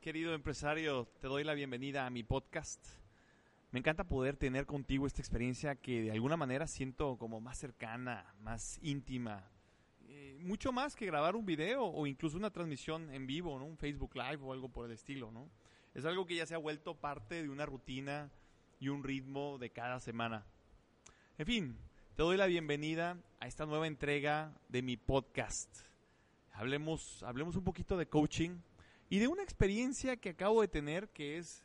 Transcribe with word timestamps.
Querido 0.00 0.34
empresario, 0.34 1.08
te 1.22 1.26
doy 1.26 1.42
la 1.42 1.54
bienvenida 1.54 2.04
a 2.04 2.10
mi 2.10 2.22
podcast. 2.22 2.84
Me 3.70 3.78
encanta 3.78 4.04
poder 4.04 4.36
tener 4.36 4.66
contigo 4.66 5.06
esta 5.06 5.22
experiencia 5.22 5.74
que 5.74 6.02
de 6.02 6.10
alguna 6.10 6.36
manera 6.36 6.66
siento 6.66 7.16
como 7.16 7.40
más 7.40 7.56
cercana, 7.56 8.34
más 8.40 8.78
íntima. 8.82 9.48
Eh, 10.06 10.36
mucho 10.38 10.70
más 10.70 10.94
que 10.94 11.06
grabar 11.06 11.34
un 11.34 11.46
video 11.46 11.82
o 11.82 12.06
incluso 12.06 12.36
una 12.36 12.50
transmisión 12.50 13.10
en 13.14 13.26
vivo, 13.26 13.58
¿no? 13.58 13.64
un 13.64 13.78
Facebook 13.78 14.14
Live 14.14 14.40
o 14.42 14.52
algo 14.52 14.68
por 14.68 14.84
el 14.84 14.92
estilo. 14.92 15.30
¿no? 15.30 15.48
Es 15.94 16.04
algo 16.04 16.26
que 16.26 16.36
ya 16.36 16.44
se 16.44 16.54
ha 16.54 16.58
vuelto 16.58 16.94
parte 16.94 17.42
de 17.42 17.48
una 17.48 17.64
rutina 17.64 18.30
y 18.80 18.90
un 18.90 19.02
ritmo 19.02 19.56
de 19.56 19.70
cada 19.70 19.98
semana. 19.98 20.44
En 21.38 21.46
fin, 21.46 21.78
te 22.16 22.22
doy 22.22 22.36
la 22.36 22.46
bienvenida 22.46 23.16
a 23.40 23.46
esta 23.46 23.64
nueva 23.64 23.86
entrega 23.86 24.52
de 24.68 24.82
mi 24.82 24.98
podcast. 24.98 25.74
Hablemos, 26.52 27.22
hablemos 27.22 27.56
un 27.56 27.64
poquito 27.64 27.96
de 27.96 28.06
coaching 28.06 28.58
y 29.14 29.20
de 29.20 29.28
una 29.28 29.44
experiencia 29.44 30.16
que 30.16 30.30
acabo 30.30 30.60
de 30.60 30.66
tener 30.66 31.08
que 31.10 31.38
es 31.38 31.62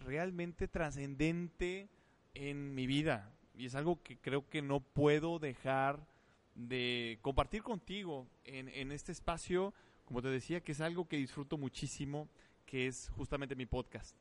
realmente 0.00 0.68
trascendente 0.68 1.88
en 2.34 2.74
mi 2.74 2.86
vida. 2.86 3.32
Y 3.54 3.64
es 3.64 3.74
algo 3.74 4.02
que 4.02 4.18
creo 4.18 4.46
que 4.50 4.60
no 4.60 4.80
puedo 4.80 5.38
dejar 5.38 6.06
de 6.54 7.18
compartir 7.22 7.62
contigo 7.62 8.26
en, 8.44 8.92
este 8.92 9.12
espacio, 9.12 9.72
como 10.04 10.20
te 10.20 10.28
decía, 10.28 10.60
que 10.60 10.72
es 10.72 10.82
algo 10.82 11.08
que 11.08 11.16
disfruto 11.16 11.56
muchísimo, 11.56 12.28
que 12.66 12.86
es 12.86 13.08
justamente 13.16 13.56
mi 13.56 13.64
podcast. 13.64 14.14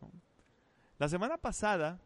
La 1.00 1.10
semana 1.10 1.38
pasada 1.38 2.00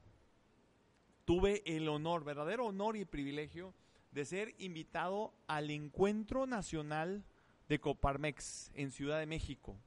tuve 1.24 1.62
el 1.68 1.88
honor, 1.88 2.24
verdadero 2.24 2.66
honor 2.66 2.98
y 2.98 3.06
privilegio 3.06 3.76
de 4.12 4.26
ser 4.26 4.56
invitado 4.58 5.36
al 5.46 5.70
Encuentro 5.70 6.48
Nacional 6.48 7.24
de 7.70 7.80
Coparmex 7.80 8.72
en 8.74 8.90
Ciudad 8.90 9.20
de 9.20 9.28
México. 9.28 9.78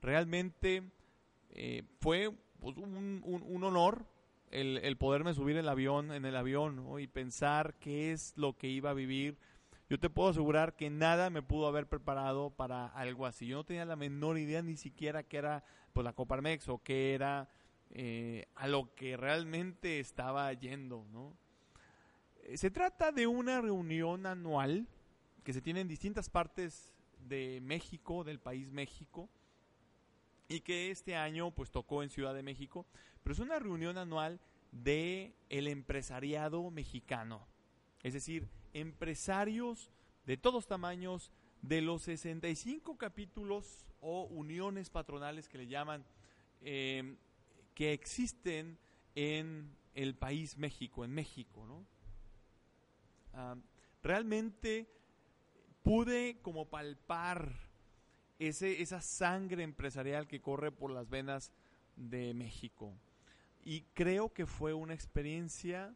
Realmente 0.00 0.82
eh, 1.50 1.82
fue 2.00 2.30
pues, 2.60 2.76
un, 2.76 3.22
honor 3.62 4.06
el, 4.50 4.96
poderme 4.96 5.34
subir 5.34 5.56
el 5.56 5.68
avión, 5.68 6.12
en 6.12 6.24
el 6.24 6.36
avión 6.36 6.86
y 7.00 7.06
pensar 7.06 7.74
qué 7.80 8.12
es 8.12 8.32
lo 8.36 8.56
que 8.56 8.68
iba 8.68 8.90
a 8.90 8.94
vivir. 8.94 9.38
Yo 9.90 9.98
te 9.98 10.10
puedo 10.10 10.28
asegurar 10.28 10.76
que 10.76 10.90
nada 10.90 11.30
me 11.30 11.42
pudo 11.42 11.66
haber 11.66 11.86
preparado 11.86 12.50
para 12.50 12.86
algo 12.86 13.26
así. 13.26 13.46
Yo 13.46 13.56
no 13.56 13.64
tenía 13.64 13.84
la 13.84 13.96
menor 13.96 14.38
idea 14.38 14.62
ni 14.62 14.76
siquiera 14.76 15.22
que 15.22 15.38
era 15.38 15.64
pues, 15.92 16.04
la 16.04 16.12
Coparmex 16.12 16.68
o 16.68 16.78
qué 16.82 17.14
era 17.14 17.48
eh, 17.90 18.46
a 18.54 18.68
lo 18.68 18.94
que 18.94 19.16
realmente 19.16 19.98
estaba 19.98 20.52
yendo. 20.52 21.06
¿no? 21.10 21.34
Se 22.54 22.70
trata 22.70 23.12
de 23.12 23.26
una 23.26 23.60
reunión 23.60 24.26
anual 24.26 24.86
que 25.42 25.52
se 25.52 25.62
tiene 25.62 25.80
en 25.80 25.88
distintas 25.88 26.28
partes 26.28 26.92
de 27.26 27.60
México, 27.62 28.24
del 28.24 28.38
país 28.38 28.70
México, 28.70 29.28
y 30.48 30.60
que 30.60 30.90
este 30.90 31.14
año 31.14 31.50
pues 31.50 31.70
tocó 31.70 32.02
en 32.02 32.10
Ciudad 32.10 32.34
de 32.34 32.42
México, 32.42 32.86
pero 33.22 33.34
es 33.34 33.38
una 33.38 33.58
reunión 33.58 33.98
anual 33.98 34.40
de 34.72 35.34
el 35.48 35.68
empresariado 35.68 36.70
mexicano. 36.70 37.46
Es 38.02 38.14
decir, 38.14 38.48
empresarios 38.72 39.90
de 40.26 40.36
todos 40.36 40.66
tamaños 40.66 41.32
de 41.62 41.82
los 41.82 42.02
65 42.02 42.96
capítulos 42.96 43.86
o 44.00 44.24
uniones 44.24 44.90
patronales 44.90 45.48
que 45.48 45.58
le 45.58 45.66
llaman 45.66 46.04
eh, 46.60 47.16
que 47.74 47.92
existen 47.92 48.78
en 49.14 49.76
el 49.94 50.14
país 50.14 50.56
México, 50.56 51.04
en 51.04 51.12
México, 51.12 51.66
¿no? 51.66 51.84
Ah, 53.34 53.56
realmente 54.02 54.88
pude 55.82 56.40
como 56.42 56.68
palpar 56.68 57.67
ese, 58.38 58.82
esa 58.82 59.00
sangre 59.00 59.62
empresarial 59.62 60.26
que 60.26 60.40
corre 60.40 60.70
por 60.70 60.90
las 60.90 61.08
venas 61.08 61.52
de 61.96 62.34
México. 62.34 62.92
Y 63.64 63.82
creo 63.94 64.32
que 64.32 64.46
fue 64.46 64.72
una 64.74 64.94
experiencia 64.94 65.94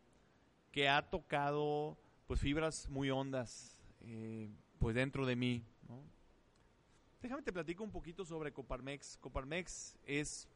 que 0.72 0.88
ha 0.88 1.10
tocado 1.10 1.96
pues 2.26 2.40
fibras 2.40 2.88
muy 2.88 3.10
hondas 3.10 3.78
eh, 4.02 4.48
pues 4.78 4.94
dentro 4.94 5.26
de 5.26 5.36
mí. 5.36 5.64
Déjame 7.20 7.42
te 7.42 7.52
platico 7.52 7.84
un 7.84 7.92
poquito 7.92 8.24
sobre 8.24 8.52
Coparmex. 8.52 9.16
Coparmex 9.18 9.96
es 10.04 10.48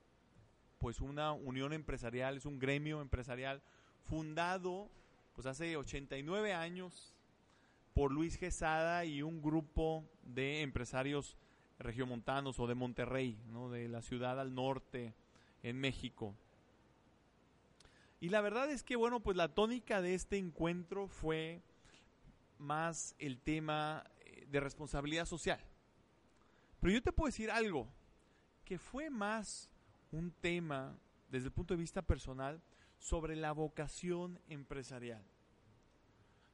pues 0.78 1.00
una 1.00 1.32
unión 1.32 1.72
empresarial, 1.72 2.36
es 2.36 2.44
un 2.44 2.58
gremio 2.58 3.00
empresarial 3.00 3.62
fundado 4.02 4.90
pues 5.34 5.46
hace 5.46 5.76
89 5.76 6.54
años 6.54 7.14
por 7.94 8.10
Luis 8.10 8.36
Gesada 8.36 9.04
y 9.04 9.22
un 9.22 9.40
grupo 9.40 10.04
de 10.22 10.62
empresarios 10.62 11.36
regiomontanos 11.78 12.58
o 12.58 12.66
de 12.66 12.74
Monterrey, 12.74 13.38
¿no? 13.50 13.70
de 13.70 13.88
la 13.88 14.02
ciudad 14.02 14.40
al 14.40 14.54
norte 14.54 15.14
en 15.62 15.78
México. 15.78 16.34
Y 18.20 18.30
la 18.30 18.40
verdad 18.40 18.70
es 18.70 18.82
que, 18.82 18.96
bueno, 18.96 19.20
pues 19.20 19.36
la 19.36 19.54
tónica 19.54 20.00
de 20.00 20.14
este 20.14 20.38
encuentro 20.38 21.06
fue 21.08 21.60
más 22.58 23.14
el 23.18 23.38
tema 23.38 24.04
eh, 24.24 24.46
de 24.50 24.60
responsabilidad 24.60 25.26
social. 25.26 25.60
Pero 26.80 26.94
yo 26.94 27.02
te 27.02 27.12
puedo 27.12 27.26
decir 27.26 27.50
algo, 27.50 27.86
que 28.64 28.78
fue 28.78 29.10
más 29.10 29.70
un 30.12 30.30
tema 30.30 30.96
desde 31.30 31.46
el 31.46 31.52
punto 31.52 31.74
de 31.74 31.80
vista 31.80 32.02
personal 32.02 32.60
sobre 32.98 33.36
la 33.36 33.52
vocación 33.52 34.38
empresarial. 34.48 35.22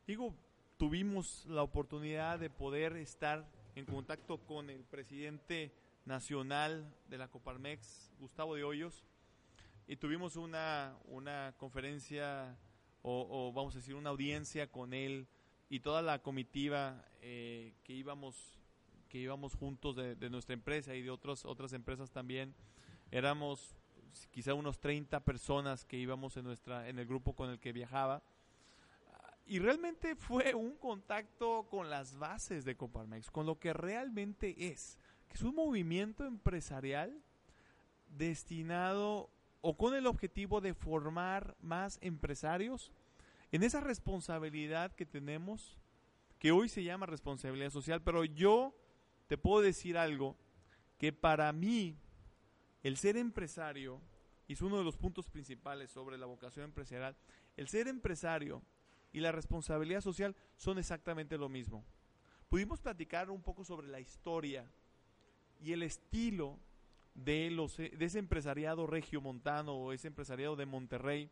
Digo, 0.06 0.34
tuvimos 0.78 1.46
la 1.46 1.62
oportunidad 1.62 2.38
de 2.38 2.50
poder 2.50 2.96
estar 2.96 3.46
en 3.74 3.86
contacto 3.86 4.38
con 4.38 4.70
el 4.70 4.84
presidente 4.84 5.72
nacional 6.04 6.94
de 7.08 7.18
la 7.18 7.28
Coparmex, 7.28 8.12
Gustavo 8.18 8.54
de 8.54 8.64
Hoyos, 8.64 9.02
y 9.86 9.96
tuvimos 9.96 10.36
una, 10.36 10.96
una 11.06 11.54
conferencia 11.56 12.56
o, 13.02 13.52
vamos 13.52 13.74
a 13.74 13.78
decir 13.78 13.94
una 13.94 14.10
audiencia 14.10 14.70
con 14.70 14.94
él 14.94 15.26
y 15.68 15.80
toda 15.80 16.02
la 16.02 16.20
comitiva 16.20 17.04
eh, 17.20 17.74
que 17.82 17.92
íbamos 17.92 18.58
que 19.08 19.18
íbamos 19.18 19.54
juntos 19.54 19.96
de, 19.96 20.14
de, 20.14 20.30
nuestra 20.30 20.54
empresa 20.54 20.94
y 20.94 21.02
de 21.02 21.10
otras 21.10 21.44
otras 21.44 21.72
empresas 21.72 22.10
también. 22.10 22.54
Éramos 23.10 23.76
quizá 24.30 24.54
unos 24.54 24.78
30 24.78 25.20
personas 25.20 25.84
que 25.84 25.98
íbamos 25.98 26.36
en 26.36 26.44
nuestra 26.44 26.88
en 26.88 26.98
el 26.98 27.06
grupo 27.06 27.34
con 27.34 27.50
el 27.50 27.58
que 27.58 27.72
viajaba 27.72 28.22
y 29.46 29.58
realmente 29.58 30.14
fue 30.14 30.54
un 30.54 30.76
contacto 30.76 31.66
con 31.70 31.90
las 31.90 32.18
bases 32.18 32.64
de 32.64 32.76
Coparmex, 32.76 33.30
con 33.30 33.46
lo 33.46 33.58
que 33.58 33.72
realmente 33.72 34.54
es, 34.68 34.98
que 35.28 35.34
es 35.34 35.42
un 35.42 35.54
movimiento 35.54 36.24
empresarial 36.24 37.22
destinado 38.08 39.30
o 39.60 39.76
con 39.76 39.94
el 39.94 40.06
objetivo 40.06 40.60
de 40.60 40.74
formar 40.74 41.56
más 41.60 41.98
empresarios 42.02 42.92
en 43.52 43.62
esa 43.62 43.80
responsabilidad 43.80 44.92
que 44.94 45.06
tenemos, 45.06 45.76
que 46.38 46.52
hoy 46.52 46.68
se 46.68 46.82
llama 46.82 47.06
responsabilidad 47.06 47.70
social, 47.70 48.02
pero 48.02 48.24
yo 48.24 48.74
te 49.26 49.36
puedo 49.38 49.62
decir 49.62 49.98
algo, 49.98 50.36
que 50.98 51.12
para 51.12 51.52
mí 51.52 51.96
el 52.82 52.96
ser 52.96 53.16
empresario, 53.16 54.00
y 54.48 54.54
es 54.54 54.62
uno 54.62 54.78
de 54.78 54.84
los 54.84 54.96
puntos 54.96 55.28
principales 55.28 55.90
sobre 55.90 56.18
la 56.18 56.26
vocación 56.26 56.64
empresarial, 56.64 57.16
el 57.56 57.68
ser 57.68 57.88
empresario 57.88 58.62
y 59.12 59.20
la 59.20 59.32
responsabilidad 59.32 60.00
social 60.00 60.34
son 60.56 60.78
exactamente 60.78 61.38
lo 61.38 61.48
mismo. 61.48 61.84
Pudimos 62.48 62.80
platicar 62.80 63.30
un 63.30 63.42
poco 63.42 63.64
sobre 63.64 63.88
la 63.88 64.00
historia 64.00 64.66
y 65.60 65.72
el 65.72 65.82
estilo 65.82 66.58
de, 67.14 67.50
los, 67.50 67.76
de 67.76 67.96
ese 67.98 68.18
empresariado 68.18 68.86
regiomontano 68.86 69.74
o 69.74 69.92
ese 69.92 70.08
empresariado 70.08 70.56
de 70.56 70.66
Monterrey, 70.66 71.30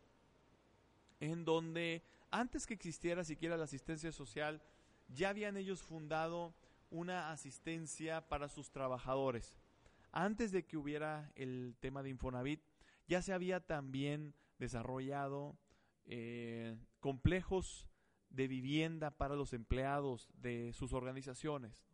en 1.19 1.45
donde 1.45 2.03
antes 2.31 2.65
que 2.65 2.73
existiera 2.73 3.23
siquiera 3.23 3.57
la 3.57 3.65
asistencia 3.65 4.11
social, 4.11 4.61
ya 5.09 5.29
habían 5.29 5.57
ellos 5.57 5.81
fundado 5.81 6.53
una 6.89 7.31
asistencia 7.31 8.27
para 8.27 8.47
sus 8.47 8.71
trabajadores. 8.71 9.57
Antes 10.11 10.51
de 10.51 10.65
que 10.65 10.77
hubiera 10.77 11.31
el 11.35 11.75
tema 11.79 12.03
de 12.03 12.09
Infonavit, 12.09 12.61
ya 13.07 13.21
se 13.21 13.33
había 13.33 13.59
también 13.59 14.33
desarrollado 14.59 15.57
eh, 16.05 16.75
complejos 17.01 17.89
de 18.29 18.47
vivienda 18.47 19.11
para 19.11 19.35
los 19.35 19.51
empleados 19.51 20.29
de 20.35 20.71
sus 20.71 20.93
organizaciones. 20.93 21.85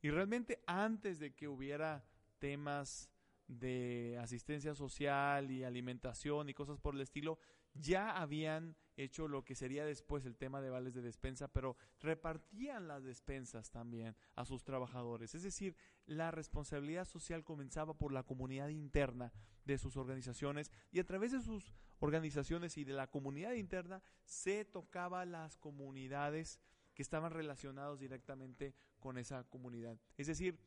Y 0.00 0.10
realmente 0.10 0.60
antes 0.66 1.20
de 1.20 1.32
que 1.32 1.46
hubiera 1.46 2.04
temas 2.40 3.08
de 3.46 4.18
asistencia 4.20 4.74
social 4.74 5.50
y 5.50 5.62
alimentación 5.62 6.48
y 6.48 6.54
cosas 6.54 6.80
por 6.80 6.96
el 6.96 7.02
estilo, 7.02 7.38
ya 7.74 8.10
habían 8.10 8.76
hecho 8.96 9.28
lo 9.28 9.44
que 9.44 9.54
sería 9.54 9.84
después 9.84 10.24
el 10.24 10.36
tema 10.36 10.60
de 10.60 10.70
vales 10.70 10.94
de 10.94 11.02
despensa, 11.02 11.48
pero 11.48 11.76
repartían 12.00 12.88
las 12.88 13.04
despensas 13.04 13.70
también 13.70 14.16
a 14.34 14.44
sus 14.44 14.64
trabajadores. 14.64 15.34
Es 15.34 15.42
decir, 15.42 15.76
la 16.06 16.30
responsabilidad 16.30 17.04
social 17.04 17.44
comenzaba 17.44 17.94
por 17.94 18.12
la 18.12 18.22
comunidad 18.22 18.68
interna 18.68 19.32
de 19.64 19.78
sus 19.78 19.96
organizaciones 19.96 20.70
y 20.90 21.00
a 21.00 21.04
través 21.04 21.32
de 21.32 21.40
sus 21.40 21.74
organizaciones 22.00 22.76
y 22.76 22.84
de 22.84 22.94
la 22.94 23.08
comunidad 23.08 23.52
interna 23.52 24.02
se 24.24 24.64
tocaba 24.64 25.24
las 25.24 25.56
comunidades 25.56 26.58
que 26.94 27.02
estaban 27.02 27.32
relacionados 27.32 27.98
directamente 27.98 28.74
con 28.98 29.18
esa 29.18 29.44
comunidad. 29.44 29.98
Es 30.16 30.26
decir, 30.26 30.58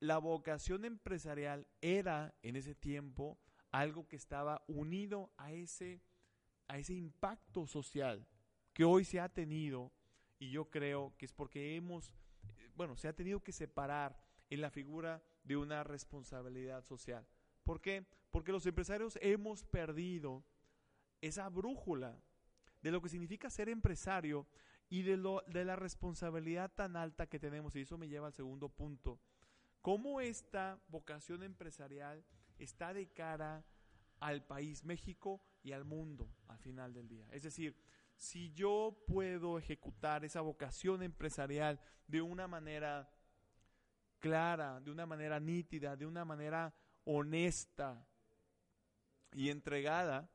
la 0.00 0.18
vocación 0.18 0.84
empresarial 0.84 1.66
era 1.80 2.34
en 2.42 2.56
ese 2.56 2.74
tiempo 2.74 3.38
algo 3.70 4.06
que 4.06 4.16
estaba 4.16 4.64
unido 4.68 5.32
a 5.36 5.52
ese, 5.52 6.00
a 6.68 6.78
ese 6.78 6.94
impacto 6.94 7.66
social 7.66 8.26
que 8.72 8.84
hoy 8.84 9.04
se 9.04 9.20
ha 9.20 9.28
tenido 9.28 9.92
y 10.38 10.50
yo 10.50 10.70
creo 10.70 11.14
que 11.16 11.26
es 11.26 11.32
porque 11.32 11.76
hemos, 11.76 12.12
bueno, 12.74 12.96
se 12.96 13.08
ha 13.08 13.12
tenido 13.12 13.42
que 13.42 13.52
separar 13.52 14.18
en 14.50 14.60
la 14.60 14.70
figura 14.70 15.22
de 15.44 15.56
una 15.56 15.84
responsabilidad 15.84 16.82
social. 16.82 17.26
¿Por 17.62 17.80
qué? 17.80 18.06
Porque 18.30 18.52
los 18.52 18.66
empresarios 18.66 19.18
hemos 19.22 19.64
perdido 19.64 20.44
esa 21.20 21.48
brújula 21.48 22.18
de 22.82 22.90
lo 22.90 23.00
que 23.00 23.08
significa 23.08 23.48
ser 23.48 23.68
empresario 23.68 24.46
y 24.90 25.02
de, 25.02 25.16
lo, 25.16 25.42
de 25.46 25.64
la 25.64 25.76
responsabilidad 25.76 26.72
tan 26.74 26.96
alta 26.96 27.26
que 27.26 27.38
tenemos. 27.38 27.74
Y 27.74 27.80
eso 27.80 27.96
me 27.96 28.08
lleva 28.08 28.26
al 28.26 28.34
segundo 28.34 28.68
punto. 28.68 29.18
¿Cómo 29.80 30.20
esta 30.20 30.78
vocación 30.88 31.42
empresarial 31.42 32.24
está 32.58 32.92
de 32.92 33.08
cara 33.08 33.64
al 34.20 34.44
país 34.44 34.84
México 34.84 35.42
y 35.64 35.72
al 35.72 35.84
mundo 35.84 36.28
al 36.46 36.58
final 36.58 36.92
del 36.92 37.08
día? 37.08 37.26
Es 37.32 37.42
decir, 37.42 37.76
si 38.14 38.52
yo 38.52 38.96
puedo 39.08 39.58
ejecutar 39.58 40.24
esa 40.24 40.40
vocación 40.40 41.02
empresarial 41.02 41.80
de 42.06 42.22
una 42.22 42.46
manera 42.46 43.10
clara, 44.20 44.80
de 44.80 44.90
una 44.90 45.06
manera 45.06 45.40
nítida, 45.40 45.96
de 45.96 46.06
una 46.06 46.24
manera 46.24 46.72
honesta 47.04 48.06
y 49.32 49.50
entregada, 49.50 50.30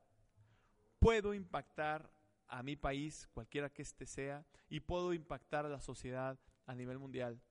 puedo 1.00 1.34
impactar 1.34 2.12
a 2.48 2.64
mi 2.64 2.76
país, 2.76 3.28
cualquiera 3.34 3.70
que 3.70 3.84
éste 3.84 4.06
sea, 4.06 4.46
y 4.68 4.80
puedo 4.82 5.14
impactar 5.14 5.66
a 5.66 5.70
la 5.70 5.80
sociedad 5.80 6.38
a 6.66 6.76
nivel 6.76 7.00
mundial 7.00 7.42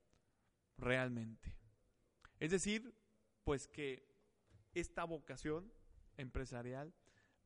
realmente. 0.77 1.57
Es 2.39 2.51
decir, 2.51 2.95
pues 3.45 3.67
que 3.67 4.07
esta 4.75 5.05
vocación 5.05 5.73
empresarial 6.17 6.93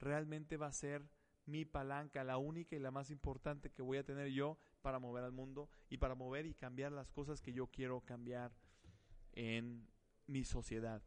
realmente 0.03 0.57
va 0.57 0.67
a 0.67 0.73
ser 0.73 1.09
mi 1.47 1.65
palanca, 1.65 2.25
la 2.25 2.37
única 2.37 2.77
y 2.77 2.79
la 2.79 2.91
más 2.91 3.11
importante 3.11 3.71
que 3.71 3.83
voy 3.83 3.99
a 3.99 4.05
tener 4.05 4.29
yo 4.29 4.59
para 4.81 4.99
mover 4.99 5.25
al 5.25 5.33
mundo 5.33 5.69
y 5.89 5.99
para 5.99 6.15
mover 6.15 6.47
y 6.47 6.55
cambiar 6.55 6.93
las 6.93 7.11
cosas 7.11 7.41
que 7.41 7.53
yo 7.53 7.67
quiero 7.69 8.01
cambiar 8.03 8.53
en 9.33 9.89
mi 10.27 10.45
sociedad. 10.45 11.03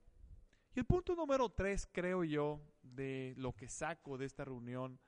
Y 0.74 0.80
el 0.80 0.86
punto 0.86 1.16
número 1.16 1.50
tres, 1.50 1.88
creo 1.92 2.24
yo, 2.24 2.62
de 2.82 3.34
lo 3.38 3.54
que 3.54 3.70
saco 3.70 4.18
de 4.18 4.26
esta 4.26 4.44
reunión 4.44 5.00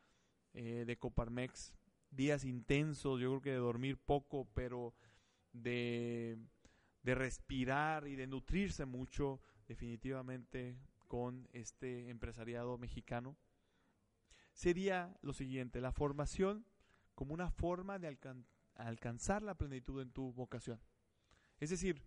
eh, 0.54 0.86
de 0.86 0.98
Coparmex, 0.98 1.74
días 2.10 2.46
intensos, 2.46 3.20
yo 3.20 3.30
creo 3.30 3.42
que 3.42 3.52
de 3.52 3.58
dormir 3.58 3.98
poco, 3.98 4.48
pero 4.54 4.94
de, 5.52 6.38
de 7.04 7.16
respirar 7.16 8.08
y 8.08 8.16
de 8.16 8.28
nutrirse 8.28 8.86
mucho 8.86 9.42
definitivamente 9.68 10.78
con 11.08 11.50
este 11.52 12.10
empresariado 12.10 12.78
mexicano 12.78 13.38
sería 14.58 15.16
lo 15.22 15.34
siguiente, 15.34 15.82
la 15.82 15.92
formación 15.92 16.66
como 17.14 17.32
una 17.36 17.52
forma 17.52 18.00
de 18.00 18.18
alcanzar 18.74 19.44
la 19.44 19.56
plenitud 19.56 20.02
en 20.02 20.10
tu 20.10 20.34
vocación. 20.34 20.82
Es 21.60 21.70
decir, 21.70 22.02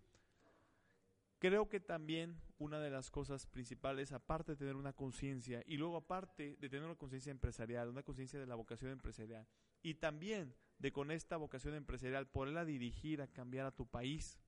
creo 1.38 1.68
que 1.68 1.78
también 1.78 2.40
una 2.58 2.80
de 2.80 2.90
las 2.90 3.08
cosas 3.12 3.46
principales, 3.46 4.10
aparte 4.10 4.52
de 4.52 4.56
tener 4.56 4.74
una 4.74 4.92
conciencia, 4.92 5.62
y 5.64 5.76
luego 5.76 5.96
aparte 5.96 6.56
de 6.58 6.68
tener 6.68 6.86
una 6.86 6.96
conciencia 6.96 7.30
empresarial, 7.30 7.88
una 7.88 8.02
conciencia 8.02 8.40
de 8.40 8.48
la 8.48 8.56
vocación 8.56 8.90
empresarial, 8.90 9.46
y 9.80 9.94
también 9.94 10.52
de 10.80 10.90
con 10.90 11.12
esta 11.12 11.36
vocación 11.36 11.74
empresarial 11.74 12.26
poderla 12.26 12.64
dirigir 12.64 13.22
a 13.22 13.28
cambiar 13.28 13.66
a 13.66 13.76
tu 13.76 13.86
país, 13.86 14.40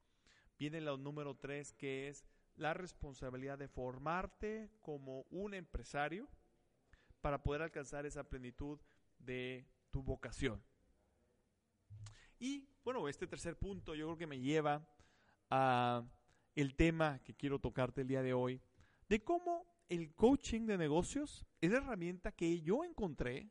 viene 0.58 0.80
lo 0.80 0.96
número 0.96 1.36
tres, 1.36 1.72
que 1.72 2.08
es 2.08 2.24
la 2.56 2.74
responsabilidad 2.74 3.58
de 3.58 3.68
formarte 3.68 4.72
como 4.80 5.22
un 5.30 5.54
empresario, 5.54 6.28
para 7.22 7.42
poder 7.42 7.62
alcanzar 7.62 8.04
esa 8.04 8.24
plenitud 8.24 8.78
de 9.18 9.66
tu 9.90 10.02
vocación. 10.02 10.62
Y 12.38 12.68
bueno, 12.84 13.08
este 13.08 13.26
tercer 13.26 13.56
punto 13.56 13.94
yo 13.94 14.06
creo 14.06 14.18
que 14.18 14.26
me 14.26 14.40
lleva 14.40 14.86
a 15.48 16.04
el 16.54 16.74
tema 16.74 17.20
que 17.24 17.34
quiero 17.34 17.58
tocarte 17.58 18.02
el 18.02 18.08
día 18.08 18.22
de 18.22 18.34
hoy, 18.34 18.60
de 19.08 19.22
cómo 19.22 19.64
el 19.88 20.14
coaching 20.14 20.66
de 20.66 20.76
negocios 20.76 21.46
es 21.60 21.70
la 21.70 21.78
herramienta 21.78 22.32
que 22.32 22.60
yo 22.60 22.84
encontré 22.84 23.50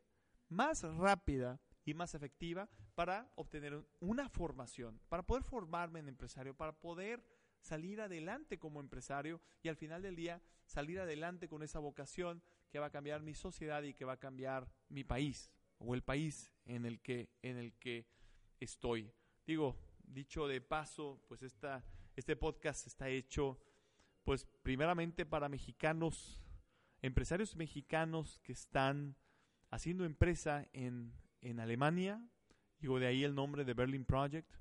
más 0.50 0.84
rápida 0.84 1.60
y 1.86 1.94
más 1.94 2.14
efectiva 2.14 2.70
para 2.96 3.32
obtener 3.36 3.84
una 4.00 4.30
formación, 4.30 5.00
para 5.08 5.24
poder 5.24 5.44
formarme 5.44 6.00
en 6.00 6.10
empresario, 6.10 6.56
para 6.56 6.74
poder 6.74 7.24
salir 7.62 8.02
adelante 8.02 8.60
como 8.60 8.80
empresario 8.80 9.42
y 9.64 9.70
al 9.70 9.76
final 9.76 10.02
del 10.02 10.16
día 10.16 10.42
salir 10.66 11.00
adelante 11.00 11.48
con 11.48 11.64
esa 11.64 11.80
vocación 11.80 12.42
que 12.70 12.80
va 12.80 12.88
a 12.88 12.92
cambiar 12.92 13.22
mi 13.22 13.34
sociedad 13.34 13.84
y 13.84 13.94
que 13.94 14.06
va 14.06 14.14
a 14.14 14.20
cambiar 14.20 14.70
mi 14.90 15.04
país 15.04 15.52
o 15.78 15.94
el 15.94 16.04
país 16.04 16.52
en 16.66 16.86
el 16.86 17.02
que, 17.02 17.30
en 17.42 17.58
el 17.58 17.74
que 17.74 18.08
estoy. 18.60 19.12
Digo, 19.46 19.78
dicho 20.04 20.48
de 20.48 20.62
paso, 20.62 21.22
pues 21.28 21.42
esta, 21.42 21.84
este 22.16 22.36
podcast 22.36 22.88
está 22.88 23.10
hecho 23.10 23.60
pues 24.24 24.46
primeramente 24.62 25.26
para 25.26 25.50
mexicanos, 25.50 26.42
empresarios 27.02 27.56
mexicanos 27.56 28.40
que 28.44 28.54
están 28.54 29.16
haciendo 29.72 30.06
empresa 30.06 30.68
en, 30.74 31.14
en 31.42 31.60
Alemania, 31.60 32.24
digo 32.80 33.00
de 33.00 33.08
ahí 33.08 33.24
el 33.24 33.34
nombre 33.34 33.66
de 33.66 33.74
Berlin 33.74 34.06
Project, 34.06 34.61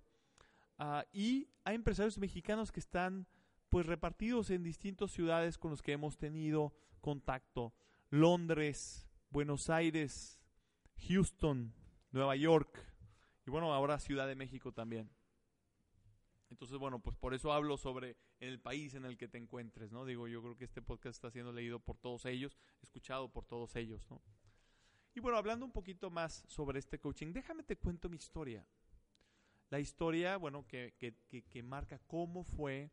uh, 0.81 1.03
y 1.13 1.49
hay 1.65 1.75
empresarios 1.75 2.19
mexicanos 2.19 2.73
que 2.73 2.81
están 2.81 3.27
pues 3.69 3.87
repartidos 3.87 4.51
en 4.51 4.63
distintas 4.63 5.13
ciudades 5.13 5.57
con 5.57 5.71
los 5.71 5.83
que 5.83 5.93
hemos 5.93 6.19
tenido 6.19 6.75
contacto. 7.01 7.73
Londres, 8.11 9.09
Buenos 9.31 9.71
Aires, 9.71 10.41
Houston, 11.09 11.73
Nueva 12.11 12.35
York 12.35 12.85
y 13.47 13.51
bueno, 13.51 13.73
ahora 13.73 14.01
Ciudad 14.01 14.27
de 14.27 14.35
México 14.35 14.73
también. 14.73 15.11
Entonces, 16.51 16.79
bueno, 16.79 16.99
pues 16.99 17.17
por 17.17 17.33
eso 17.33 17.53
hablo 17.53 17.77
sobre 17.77 18.17
el 18.41 18.59
país 18.59 18.95
en 18.95 19.05
el 19.05 19.17
que 19.17 19.29
te 19.29 19.39
encuentres, 19.39 19.93
¿no? 19.93 20.05
Digo, 20.05 20.27
yo 20.27 20.43
creo 20.43 20.57
que 20.57 20.65
este 20.65 20.83
podcast 20.83 21.15
está 21.15 21.31
siendo 21.31 21.53
leído 21.53 21.79
por 21.79 21.97
todos 21.97 22.27
ellos, 22.27 22.59
escuchado 22.83 23.33
por 23.33 23.45
todos 23.45 23.77
ellos, 23.77 24.05
¿no? 24.11 24.21
Y 25.15 25.21
bueno, 25.21 25.39
hablando 25.39 25.65
un 25.65 25.73
poquito 25.73 26.11
más 26.11 26.45
sobre 26.49 26.81
este 26.81 26.99
coaching, 26.99 27.33
déjame 27.33 27.63
te 27.63 27.77
cuento 27.77 28.09
mi 28.09 28.17
historia. 28.17 28.67
La 29.71 29.81
historia, 29.81 30.37
bueno, 30.37 30.67
que, 30.67 30.95
que, 30.99 31.43
que 31.43 31.63
marca 31.63 31.99
cómo 32.07 32.45
fue 32.45 32.91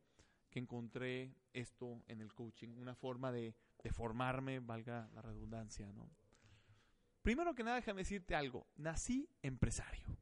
que 0.50 0.60
encontré 0.60 1.36
esto 1.54 2.04
en 2.08 2.22
el 2.22 2.34
coaching, 2.34 2.70
una 2.78 2.96
forma 2.96 3.32
de, 3.32 3.56
de 3.84 3.92
formarme, 3.92 4.60
valga 4.60 5.10
la 5.14 5.22
redundancia, 5.22 5.92
¿no? 5.92 6.10
Primero 7.22 7.54
que 7.54 7.64
nada, 7.64 7.76
déjame 7.76 8.02
decirte 8.02 8.36
algo. 8.36 8.68
Nací 8.76 9.30
empresario. 9.42 10.18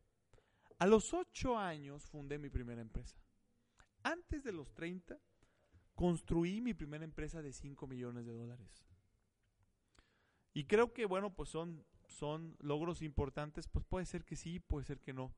A 0.79 0.87
los 0.87 1.13
ocho 1.13 1.57
años 1.57 2.05
fundé 2.05 2.39
mi 2.39 2.49
primera 2.49 2.81
empresa. 2.81 3.17
Antes 4.03 4.43
de 4.43 4.51
los 4.51 4.73
30, 4.73 5.19
construí 5.93 6.61
mi 6.61 6.73
primera 6.73 7.03
empresa 7.03 7.41
de 7.41 7.53
5 7.53 7.87
millones 7.87 8.25
de 8.25 8.33
dólares. 8.33 8.85
Y 10.53 10.65
creo 10.65 10.93
que, 10.93 11.05
bueno, 11.05 11.33
pues 11.33 11.49
son, 11.49 11.85
son 12.07 12.55
logros 12.59 13.01
importantes, 13.01 13.67
pues 13.67 13.85
puede 13.85 14.05
ser 14.05 14.25
que 14.25 14.35
sí, 14.35 14.59
puede 14.59 14.85
ser 14.85 14.99
que 14.99 15.13
no. 15.13 15.33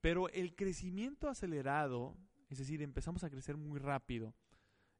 Pero 0.00 0.28
el 0.30 0.54
crecimiento 0.54 1.28
acelerado, 1.28 2.16
es 2.48 2.58
decir, 2.58 2.82
empezamos 2.82 3.24
a 3.24 3.30
crecer 3.30 3.56
muy 3.56 3.78
rápido, 3.78 4.34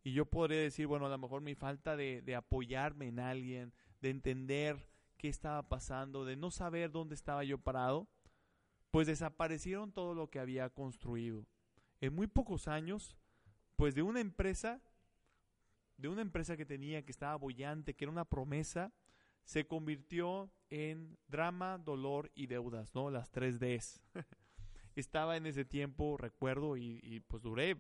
y 0.03 0.13
yo 0.13 0.27
podría 0.27 0.61
decir, 0.61 0.87
bueno, 0.87 1.07
a 1.07 1.11
lo 1.11 1.19
mejor 1.19 1.43
mi 1.43 1.55
falta 1.55 1.97
de, 1.97 2.35
apoyarme 2.35 3.09
en 3.09 3.21
alguien, 3.21 3.73
de 4.01 4.11
entender 4.11 4.89
qué 5.19 5.29
estaba 5.29 5.69
pasando, 5.69 6.25
de 6.25 6.37
no 6.37 6.51
saber 6.51 6.91
dónde 6.91 7.15
estaba 7.15 7.45
yo 7.45 7.59
parado, 7.59 8.09
pues 8.91 9.07
desaparecieron 9.07 9.93
todo 9.93 10.15
lo 10.15 10.31
que 10.31 10.41
había 10.41 10.71
construido. 10.71 11.47
En 12.01 12.15
muy 12.15 12.27
pocos 12.27 12.67
años, 12.67 13.17
pues 13.77 13.95
de 13.95 14.03
una 14.03 14.21
empresa, 14.21 14.81
de 15.99 16.09
una 16.09 16.23
empresa 16.23 16.57
que 16.57 16.65
tenía, 16.65 17.05
que 17.05 17.13
estaba 17.13 17.37
bollante, 17.37 17.95
que 17.95 18.05
era 18.05 18.13
una 18.13 18.25
promesa, 18.25 18.95
se 19.45 19.67
convirtió 19.67 20.51
en 20.71 21.19
drama, 21.29 21.77
dolor 21.77 22.31
y 22.35 22.47
deudas, 22.47 22.95
¿no? 22.95 23.11
Las 23.11 23.31
tres 23.31 23.59
Ds. 23.59 24.01
Estaba 24.95 25.37
en 25.37 25.47
ese 25.47 25.65
tiempo, 25.65 26.17
recuerdo, 26.17 26.77
y, 26.77 27.21
pues 27.29 27.43
duré 27.43 27.77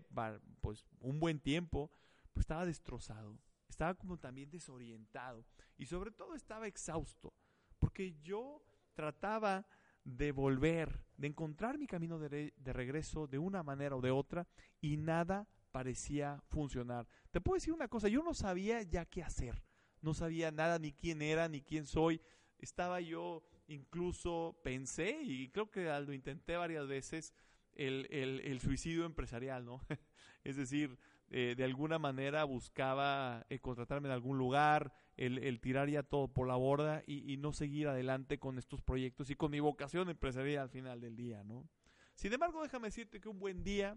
pues 0.60 0.84
un 1.00 1.20
buen 1.20 1.40
tiempo, 1.40 1.90
pues 2.32 2.44
estaba 2.44 2.64
destrozado, 2.64 3.38
estaba 3.68 3.94
como 3.94 4.18
también 4.18 4.50
desorientado 4.50 5.44
y 5.76 5.86
sobre 5.86 6.10
todo 6.10 6.34
estaba 6.34 6.66
exhausto, 6.66 7.34
porque 7.78 8.14
yo 8.22 8.62
trataba 8.94 9.66
de 10.04 10.32
volver, 10.32 11.04
de 11.16 11.26
encontrar 11.26 11.78
mi 11.78 11.86
camino 11.86 12.18
de, 12.18 12.52
de, 12.56 12.72
regreso 12.72 13.26
de 13.26 13.38
una 13.38 13.62
manera 13.62 13.96
o 13.96 14.00
de 14.00 14.10
otra 14.10 14.46
y 14.80 14.96
nada 14.96 15.48
parecía 15.72 16.42
funcionar. 16.48 17.06
Te 17.30 17.40
puedo 17.40 17.56
decir 17.56 17.72
una 17.72 17.88
cosa, 17.88 18.08
yo 18.08 18.22
no 18.22 18.34
sabía 18.34 18.82
ya 18.82 19.04
qué 19.04 19.22
hacer, 19.22 19.62
no 20.00 20.14
sabía 20.14 20.50
nada 20.50 20.78
ni 20.78 20.92
quién 20.92 21.22
era 21.22 21.48
ni 21.48 21.60
quién 21.60 21.86
soy. 21.86 22.20
Estaba 22.58 23.00
yo 23.00 23.42
incluso 23.70 24.58
pensé 24.62 25.22
y 25.22 25.48
creo 25.48 25.70
que 25.70 25.84
lo 25.84 26.12
intenté 26.12 26.56
varias 26.56 26.86
veces 26.86 27.34
el, 27.74 28.58
suicidio 28.60 29.06
empresarial, 29.06 29.64
¿no? 29.64 29.80
es 30.44 30.56
decir, 30.56 30.98
eh, 31.28 31.54
de 31.56 31.64
alguna 31.64 31.98
manera 31.98 32.44
buscaba 32.44 33.46
eh, 33.48 33.60
contratarme 33.60 34.08
en 34.08 34.12
algún 34.12 34.38
lugar, 34.38 34.92
el, 35.16 35.60
tirar 35.60 35.88
ya 35.88 36.02
todo 36.02 36.28
por 36.28 36.48
la 36.48 36.56
borda 36.56 37.02
y, 37.06 37.36
no 37.36 37.52
seguir 37.52 37.88
adelante 37.88 38.38
con 38.38 38.58
estos 38.58 38.80
proyectos 38.80 39.30
y 39.30 39.36
con 39.36 39.50
mi 39.50 39.60
vocación 39.60 40.08
empresarial 40.08 40.64
al 40.64 40.70
final 40.70 41.00
del 41.00 41.14
día, 41.14 41.44
¿no? 41.44 41.68
Sin 42.14 42.32
embargo, 42.32 42.62
déjame 42.62 42.88
decirte 42.88 43.20
que 43.20 43.28
un 43.28 43.38
buen 43.38 43.62
día 43.62 43.96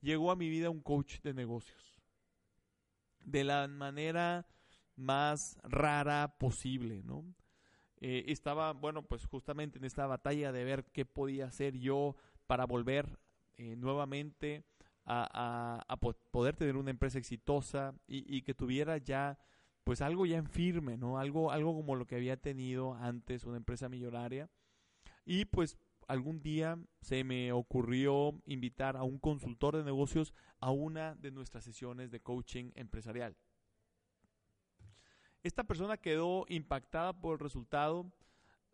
llegó 0.00 0.30
a 0.30 0.36
mi 0.36 0.48
vida 0.48 0.70
un 0.70 0.80
coach 0.80 1.20
de 1.22 1.34
negocios. 1.34 2.00
De 3.20 3.42
la 3.42 3.66
manera 3.68 4.46
más 4.96 5.58
rara 5.62 6.36
posible, 6.38 7.02
¿no? 7.02 7.24
Eh, 8.00 8.24
estaba, 8.28 8.72
bueno, 8.72 9.02
pues 9.02 9.26
justamente 9.26 9.78
en 9.78 9.84
esta 9.84 10.06
batalla 10.06 10.52
de 10.52 10.64
ver 10.64 10.84
qué 10.92 11.04
podía 11.04 11.46
hacer 11.46 11.76
yo 11.76 12.16
para 12.46 12.64
volver 12.64 13.18
eh, 13.58 13.76
nuevamente 13.76 14.64
a, 15.04 15.98
poder 16.30 16.56
tener 16.56 16.76
una 16.76 16.90
empresa 16.90 17.18
exitosa 17.18 17.94
y, 18.06 18.42
que 18.42 18.54
tuviera 18.54 18.96
ya 18.98 19.38
pues 19.84 20.02
algo 20.02 20.24
ya 20.24 20.36
en 20.36 20.46
firme, 20.46 20.96
¿no? 20.96 21.18
Algo, 21.18 21.50
algo 21.50 21.74
como 21.74 21.96
lo 21.96 22.06
que 22.06 22.14
había 22.14 22.36
tenido 22.36 22.94
antes 22.94 23.44
una 23.44 23.56
empresa 23.56 23.88
millonaria. 23.88 24.48
Y 25.24 25.46
pues 25.46 25.78
algún 26.06 26.40
día 26.42 26.78
se 27.00 27.24
me 27.24 27.52
ocurrió 27.52 28.40
invitar 28.46 28.96
a 28.96 29.02
un 29.02 29.18
consultor 29.18 29.76
de 29.76 29.84
negocios 29.84 30.32
a 30.58 30.70
una 30.70 31.14
de 31.16 31.30
nuestras 31.32 31.64
sesiones 31.64 32.10
de 32.10 32.20
coaching 32.20 32.70
empresarial. 32.74 33.36
Esta 35.42 35.64
persona 35.64 35.96
quedó 35.96 36.44
impactada 36.48 37.14
por 37.14 37.34
el 37.34 37.38
resultado, 37.38 38.12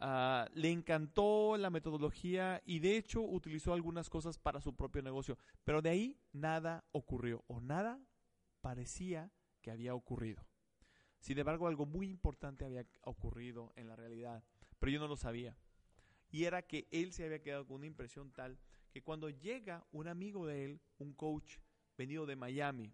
ah, 0.00 0.48
le 0.52 0.72
encantó 0.72 1.56
la 1.56 1.70
metodología 1.70 2.60
y 2.66 2.80
de 2.80 2.96
hecho 2.96 3.22
utilizó 3.22 3.72
algunas 3.72 4.10
cosas 4.10 4.36
para 4.38 4.60
su 4.60 4.74
propio 4.74 5.02
negocio, 5.02 5.38
pero 5.64 5.80
de 5.80 5.90
ahí 5.90 6.18
nada 6.32 6.84
ocurrió 6.90 7.44
o 7.46 7.60
nada 7.60 8.00
parecía 8.60 9.30
que 9.62 9.70
había 9.70 9.94
ocurrido. 9.94 10.44
Sin 11.20 11.38
embargo, 11.38 11.68
algo 11.68 11.86
muy 11.86 12.08
importante 12.08 12.64
había 12.64 12.84
ocurrido 13.02 13.72
en 13.76 13.86
la 13.86 13.96
realidad, 13.96 14.42
pero 14.80 14.90
yo 14.90 14.98
no 14.98 15.08
lo 15.08 15.16
sabía. 15.16 15.56
Y 16.30 16.44
era 16.44 16.62
que 16.62 16.88
él 16.90 17.12
se 17.12 17.24
había 17.24 17.42
quedado 17.42 17.66
con 17.66 17.76
una 17.76 17.86
impresión 17.86 18.32
tal 18.32 18.58
que 18.90 19.02
cuando 19.02 19.30
llega 19.30 19.86
un 19.92 20.08
amigo 20.08 20.46
de 20.46 20.64
él, 20.64 20.80
un 20.98 21.12
coach 21.12 21.58
venido 21.96 22.26
de 22.26 22.34
Miami, 22.34 22.92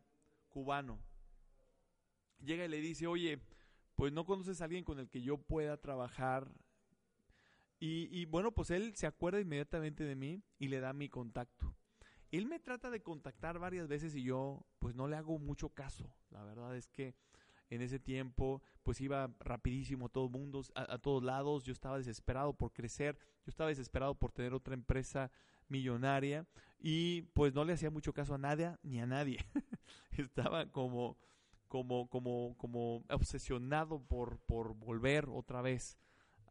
cubano, 0.48 1.00
llega 2.38 2.64
y 2.64 2.68
le 2.68 2.80
dice, 2.80 3.06
oye, 3.06 3.40
pues 4.02 4.12
no 4.12 4.26
conoces 4.26 4.60
a 4.60 4.64
alguien 4.64 4.82
con 4.82 4.98
el 4.98 5.08
que 5.08 5.22
yo 5.22 5.38
pueda 5.38 5.76
trabajar. 5.76 6.50
Y, 7.78 8.24
bueno, 8.24 8.50
pues 8.50 8.72
él 8.72 8.96
se 8.96 9.06
acuerda 9.06 9.38
inmediatamente 9.38 10.02
de 10.02 10.16
mí 10.16 10.42
y 10.58 10.66
le 10.66 10.80
da 10.80 10.92
mi 10.92 11.08
contacto. 11.08 11.76
Él 12.32 12.46
me 12.46 12.58
trata 12.58 12.90
de 12.90 13.00
contactar 13.00 13.60
varias 13.60 13.86
veces 13.86 14.16
y 14.16 14.24
yo 14.24 14.66
pues 14.80 14.96
no 14.96 15.06
le 15.06 15.14
hago 15.14 15.38
mucho 15.38 15.68
caso. 15.68 16.12
La 16.30 16.42
verdad 16.42 16.76
es 16.76 16.88
que 16.88 17.14
en 17.70 17.80
ese 17.80 18.00
tiempo 18.00 18.60
pues 18.82 19.00
iba 19.00 19.32
rapidísimo 19.38 20.08
todo 20.08 20.24
el 20.24 20.32
mundo, 20.32 20.64
a, 20.74 20.98
todos 20.98 21.22
lados. 21.22 21.62
Yo 21.62 21.72
estaba 21.72 21.98
desesperado 21.98 22.54
por 22.54 22.72
crecer, 22.72 23.16
yo 23.46 23.50
estaba 23.50 23.68
desesperado 23.68 24.16
por 24.16 24.32
tener 24.32 24.52
otra 24.52 24.74
empresa 24.74 25.30
millonaria 25.68 26.44
y 26.80 27.22
pues 27.34 27.54
no 27.54 27.64
le 27.64 27.74
hacía 27.74 27.92
mucho 27.92 28.12
caso 28.12 28.34
a 28.34 28.38
nadie 28.38 28.76
ni 28.82 29.00
a 29.00 29.06
nadie. 29.06 29.38
estaba 30.10 30.72
como 30.72 31.16
como, 31.72 32.06
como, 32.10 32.54
como 32.58 33.02
obsesionado 33.08 33.98
por, 33.98 34.40
por 34.40 34.74
volver 34.74 35.30
otra 35.30 35.62
vez 35.62 35.98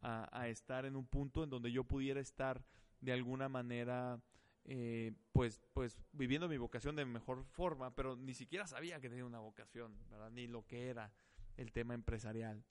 a, 0.02 0.48
estar 0.48 0.84
en 0.84 0.96
un 0.96 1.06
punto 1.06 1.44
en 1.44 1.50
donde 1.50 1.70
yo 1.70 1.84
pudiera 1.84 2.18
estar 2.18 2.64
de 3.00 3.12
alguna 3.12 3.48
manera 3.48 4.20
eh, 4.64 5.12
pues, 5.30 5.62
pues 5.74 5.96
viviendo 6.10 6.48
mi 6.48 6.58
vocación 6.58 6.96
de 6.96 7.04
mejor 7.04 7.44
forma, 7.44 7.94
pero 7.94 8.16
ni 8.16 8.34
siquiera 8.34 8.66
sabía 8.66 9.00
que 9.00 9.08
tenía 9.08 9.24
una 9.24 9.38
vocación, 9.38 9.96
¿verdad? 10.10 10.32
Ni 10.32 10.48
lo 10.48 10.66
que 10.66 10.88
era 10.88 11.12
el 11.56 11.70
tema 11.70 11.94
empresarial. 11.94 12.64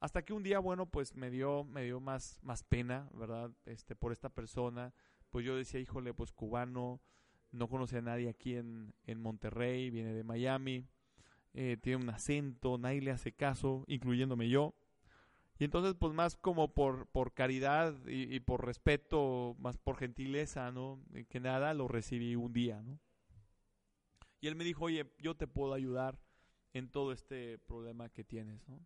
Hasta 0.00 0.24
que 0.24 0.32
un 0.32 0.42
día, 0.42 0.58
bueno, 0.58 0.86
pues 0.86 1.14
me 1.14 1.30
dio, 1.30 1.62
me 1.62 1.84
dio 1.84 2.00
más, 2.00 2.40
más 2.42 2.64
pena, 2.64 3.08
¿verdad? 3.14 3.52
Este, 3.64 3.94
por 3.94 4.10
esta 4.10 4.28
persona. 4.28 4.92
Pues 5.30 5.46
yo 5.46 5.54
decía, 5.54 5.78
híjole, 5.78 6.12
pues 6.14 6.32
cubano, 6.32 7.00
no 7.52 7.68
conoce 7.68 7.98
a 7.98 8.02
nadie 8.02 8.28
aquí 8.28 8.56
en, 8.56 8.92
en 9.04 9.20
Monterrey, 9.20 9.88
viene 9.90 10.12
de 10.14 10.24
Miami. 10.24 10.88
Eh, 11.58 11.78
tiene 11.80 12.02
un 12.02 12.10
acento, 12.10 12.76
nadie 12.76 13.00
le 13.00 13.10
hace 13.10 13.32
caso, 13.32 13.82
incluyéndome 13.86 14.50
yo. 14.50 14.74
Y 15.58 15.64
entonces, 15.64 15.94
pues 15.98 16.12
más 16.12 16.36
como 16.36 16.74
por, 16.74 17.06
por 17.06 17.32
caridad 17.32 17.94
y, 18.06 18.38
por 18.40 18.66
respeto, 18.66 19.56
más 19.58 19.78
por 19.78 19.96
gentileza, 19.96 20.70
¿no? 20.70 21.00
Eh, 21.14 21.24
que 21.24 21.40
nada, 21.40 21.72
lo 21.72 21.88
recibí 21.88 22.36
un 22.36 22.52
día, 22.52 22.82
¿no? 22.82 23.00
Y 24.42 24.48
él 24.48 24.54
me 24.54 24.64
dijo, 24.64 24.84
oye, 24.84 25.10
yo 25.18 25.34
te 25.34 25.46
puedo 25.46 25.72
ayudar 25.72 26.18
en 26.74 26.90
todo 26.90 27.10
este 27.10 27.56
problema 27.56 28.10
que 28.10 28.22
tienes, 28.22 28.68
¿no? 28.68 28.78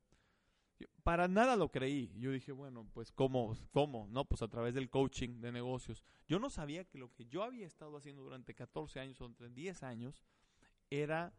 Para 1.02 1.26
nada 1.26 1.56
lo 1.56 1.72
creí. 1.72 2.12
Yo 2.20 2.30
dije, 2.30 2.52
bueno, 2.52 2.88
pues 2.94 3.10
¿cómo? 3.10 3.56
¿Cómo? 3.72 4.06
No, 4.06 4.26
pues 4.26 4.42
a 4.42 4.48
través 4.48 4.74
del 4.74 4.90
coaching 4.90 5.40
de 5.40 5.50
negocios. 5.50 6.04
Yo 6.28 6.38
no 6.38 6.50
sabía 6.50 6.84
que 6.84 6.98
lo 6.98 7.12
que 7.12 7.26
yo 7.26 7.42
había 7.42 7.66
estado 7.66 7.96
haciendo 7.96 8.22
durante 8.22 8.54
14 8.54 9.00
años 9.00 9.20
o 9.20 9.26
entre 9.26 9.48
10 9.50 9.82
años 9.82 10.22
era 10.88 11.34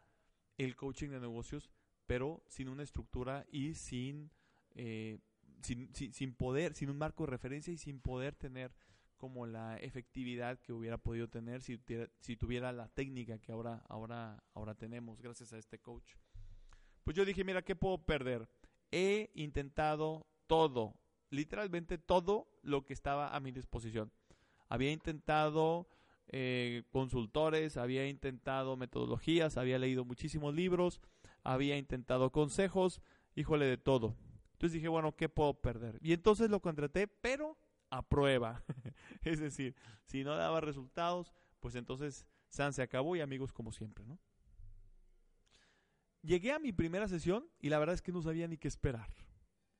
el 0.57 0.75
coaching 0.75 1.09
de 1.09 1.19
negocios, 1.19 1.69
pero 2.05 2.43
sin 2.47 2.69
una 2.69 2.83
estructura 2.83 3.45
y 3.51 3.73
sin, 3.75 4.31
eh, 4.75 5.19
sin, 5.61 5.93
sin, 5.93 6.33
poder, 6.33 6.73
sin 6.73 6.89
un 6.89 6.97
marco 6.97 7.25
de 7.25 7.31
referencia 7.31 7.73
y 7.73 7.77
sin 7.77 7.99
poder 7.99 8.35
tener 8.35 8.73
como 9.17 9.45
la 9.45 9.77
efectividad 9.77 10.59
que 10.59 10.73
hubiera 10.73 10.97
podido 10.97 11.29
tener 11.29 11.61
si, 11.61 11.79
si 12.19 12.35
tuviera 12.35 12.71
la 12.71 12.87
técnica 12.89 13.37
que 13.37 13.51
ahora, 13.51 13.83
ahora, 13.87 14.43
ahora 14.55 14.73
tenemos 14.73 15.21
gracias 15.21 15.53
a 15.53 15.59
este 15.59 15.79
coach. 15.79 16.15
Pues 17.03 17.15
yo 17.15 17.25
dije, 17.25 17.43
mira, 17.43 17.61
¿qué 17.61 17.75
puedo 17.75 18.03
perder? 18.03 18.49
He 18.91 19.31
intentado 19.35 20.27
todo, 20.47 20.99
literalmente 21.29 21.97
todo 21.97 22.47
lo 22.63 22.83
que 22.83 22.93
estaba 22.93 23.35
a 23.35 23.39
mi 23.39 23.51
disposición. 23.51 24.11
Había 24.69 24.91
intentado 24.91 25.87
eh, 26.33 26.83
consultores, 26.91 27.75
había 27.75 28.07
intentado 28.07 28.77
metodologías, 28.77 29.57
había 29.57 29.77
leído 29.77 30.05
muchísimos 30.05 30.55
libros, 30.55 31.01
había 31.43 31.77
intentado 31.77 32.31
consejos, 32.31 33.01
híjole 33.35 33.65
de 33.65 33.77
todo. 33.77 34.15
Entonces 34.53 34.73
dije, 34.73 34.87
bueno, 34.87 35.15
¿qué 35.15 35.27
puedo 35.27 35.53
perder? 35.55 35.99
Y 36.01 36.13
entonces 36.13 36.49
lo 36.49 36.61
contraté, 36.61 37.07
pero 37.07 37.57
a 37.89 38.07
prueba. 38.07 38.63
es 39.23 39.39
decir, 39.39 39.75
si 40.05 40.23
no 40.23 40.35
daba 40.35 40.61
resultados, 40.61 41.33
pues 41.59 41.75
entonces 41.75 42.25
San 42.47 42.71
se 42.71 42.81
acabó 42.81 43.15
y 43.15 43.21
amigos 43.21 43.51
como 43.51 43.71
siempre, 43.71 44.05
¿no? 44.05 44.17
Llegué 46.21 46.51
a 46.51 46.59
mi 46.59 46.71
primera 46.71 47.07
sesión 47.07 47.49
y 47.59 47.69
la 47.69 47.79
verdad 47.79 47.95
es 47.95 48.01
que 48.01 48.11
no 48.11 48.21
sabía 48.21 48.47
ni 48.47 48.57
qué 48.57 48.67
esperar. 48.67 49.09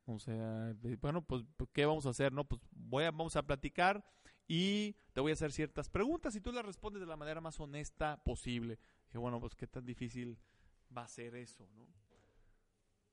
O 0.06 0.20
sea, 0.20 0.76
bueno, 1.00 1.22
pues, 1.22 1.44
¿qué 1.72 1.86
vamos 1.86 2.06
a 2.06 2.10
hacer? 2.10 2.34
No, 2.34 2.44
pues 2.44 2.62
voy 2.72 3.04
a, 3.04 3.12
vamos 3.12 3.36
a 3.36 3.46
platicar 3.46 4.04
y 4.54 4.98
te 5.14 5.22
voy 5.22 5.32
a 5.32 5.36
hacer 5.36 5.54
ciertas 5.54 5.88
preguntas 5.88 6.36
y 6.36 6.42
tú 6.42 6.52
las 6.52 6.66
respondes 6.66 7.00
de 7.00 7.06
la 7.06 7.16
manera 7.16 7.40
más 7.40 7.58
honesta 7.62 8.22
posible. 8.22 8.80
Y 9.14 9.18
bueno, 9.18 9.40
pues 9.40 9.56
qué 9.56 9.66
tan 9.66 9.86
difícil 9.86 10.38
va 10.96 11.04
a 11.04 11.08
ser 11.08 11.36
eso, 11.36 11.70
¿no? 11.74 11.88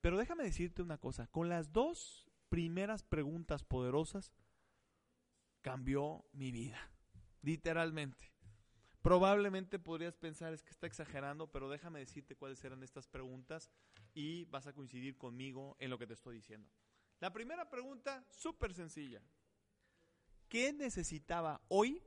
Pero 0.00 0.18
déjame 0.18 0.42
decirte 0.42 0.82
una 0.82 0.98
cosa, 0.98 1.28
con 1.28 1.48
las 1.48 1.72
dos 1.72 2.28
primeras 2.48 3.04
preguntas 3.04 3.62
poderosas 3.62 4.32
cambió 5.60 6.24
mi 6.32 6.50
vida, 6.50 6.90
literalmente. 7.42 8.32
Probablemente 9.00 9.78
podrías 9.78 10.16
pensar 10.16 10.52
es 10.52 10.64
que 10.64 10.70
está 10.70 10.88
exagerando, 10.88 11.52
pero 11.52 11.70
déjame 11.70 12.00
decirte 12.00 12.34
cuáles 12.34 12.64
eran 12.64 12.82
estas 12.82 13.06
preguntas 13.06 13.70
y 14.12 14.46
vas 14.46 14.66
a 14.66 14.72
coincidir 14.72 15.16
conmigo 15.16 15.76
en 15.78 15.90
lo 15.90 15.98
que 15.98 16.08
te 16.08 16.14
estoy 16.14 16.34
diciendo. 16.34 16.68
La 17.20 17.32
primera 17.32 17.70
pregunta, 17.70 18.26
súper 18.28 18.74
sencilla. 18.74 19.22
¿Qué 20.48 20.72
necesitaba 20.72 21.60
hoy 21.68 22.02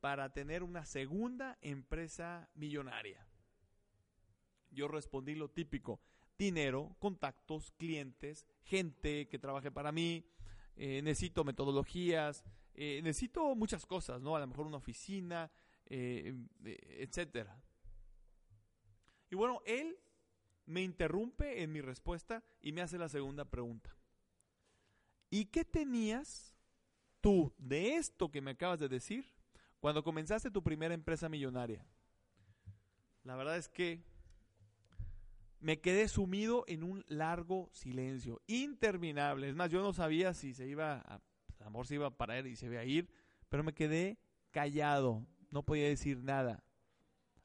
para 0.00 0.32
tener 0.32 0.64
una 0.64 0.84
segunda 0.84 1.56
empresa 1.60 2.48
millonaria? 2.54 3.24
Yo 4.70 4.88
respondí 4.88 5.36
lo 5.36 5.48
típico, 5.48 6.00
dinero, 6.36 6.96
contactos, 6.98 7.70
clientes, 7.78 8.46
gente 8.62 9.28
que 9.28 9.38
trabaje 9.38 9.70
para 9.70 9.92
mí, 9.92 10.26
eh, 10.74 11.00
necesito 11.02 11.44
metodologías, 11.44 12.44
eh, 12.74 13.00
necesito 13.02 13.54
muchas 13.54 13.86
cosas, 13.86 14.20
¿no? 14.20 14.34
A 14.34 14.40
lo 14.40 14.48
mejor 14.48 14.66
una 14.66 14.78
oficina, 14.78 15.50
eh, 15.86 16.34
etcétera. 16.64 17.62
Y 19.30 19.36
bueno, 19.36 19.62
él 19.64 19.96
me 20.66 20.82
interrumpe 20.82 21.62
en 21.62 21.72
mi 21.72 21.80
respuesta 21.80 22.42
y 22.60 22.72
me 22.72 22.82
hace 22.82 22.98
la 22.98 23.08
segunda 23.08 23.44
pregunta. 23.44 23.96
¿Y 25.30 25.46
qué 25.46 25.64
tenías 25.64 26.55
tú 27.26 27.52
de 27.58 27.96
esto 27.96 28.30
que 28.30 28.40
me 28.40 28.52
acabas 28.52 28.78
de 28.78 28.88
decir 28.88 29.26
cuando 29.80 30.04
comenzaste 30.04 30.48
tu 30.48 30.62
primera 30.62 30.94
empresa 30.94 31.28
millonaria? 31.28 31.84
La 33.24 33.34
verdad 33.34 33.56
es 33.56 33.68
que 33.68 34.00
me 35.58 35.80
quedé 35.80 36.06
sumido 36.06 36.62
en 36.68 36.84
un 36.84 37.04
largo 37.08 37.68
silencio, 37.72 38.40
interminable. 38.46 39.48
Es 39.48 39.56
más, 39.56 39.72
yo 39.72 39.82
no 39.82 39.92
sabía 39.92 40.34
si 40.34 40.54
se 40.54 40.68
iba, 40.68 40.98
a, 40.98 41.20
amor 41.64 41.88
se 41.88 41.96
iba 41.96 42.06
a 42.06 42.16
parar 42.16 42.46
y 42.46 42.54
se 42.54 42.66
iba 42.66 42.78
a 42.78 42.84
ir, 42.84 43.10
pero 43.48 43.64
me 43.64 43.74
quedé 43.74 44.20
callado. 44.52 45.26
no 45.50 45.64
podía 45.64 45.88
decir 45.88 46.22
nada. 46.22 46.62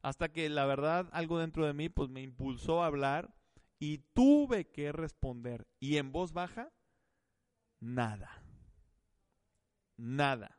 Hasta 0.04 0.30
que 0.30 0.48
la 0.50 0.68
verdad 0.68 1.10
algo 1.12 1.40
dentro 1.40 1.66
de 1.66 1.74
mí 1.74 1.90
pues 1.90 2.08
me 2.08 2.22
impulsó 2.22 2.84
a 2.84 2.86
hablar 2.86 3.34
y 3.80 3.98
tuve 4.14 4.70
que 4.70 4.92
responder. 4.92 5.66
Y 5.80 5.98
en 5.98 6.12
voz 6.12 6.34
baja, 6.34 6.72
nada. 7.80 8.41
Nada. 10.02 10.58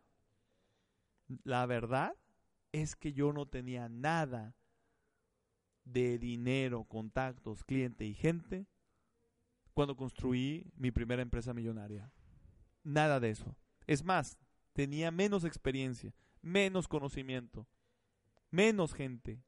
La 1.42 1.66
verdad 1.66 2.14
es 2.70 2.94
que 2.94 3.12
yo 3.12 3.32
no 3.32 3.46
tenía 3.48 3.88
nada 3.88 4.54
de 5.82 6.16
dinero, 6.16 6.84
contactos, 6.84 7.64
cliente 7.64 8.04
y 8.04 8.14
gente 8.14 8.68
cuando 9.74 9.96
construí 9.96 10.70
mi 10.76 10.92
primera 10.92 11.22
empresa 11.22 11.52
millonaria. 11.52 12.12
Nada 12.84 13.18
de 13.18 13.30
eso. 13.30 13.56
Es 13.88 14.04
más, 14.04 14.38
tenía 14.74 15.10
menos 15.10 15.42
experiencia, 15.42 16.14
menos 16.40 16.86
conocimiento, 16.86 17.66
menos 18.52 18.94
gente, 18.94 19.42